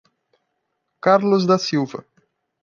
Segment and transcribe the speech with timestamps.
[0.99, 2.03] Carlos da Silva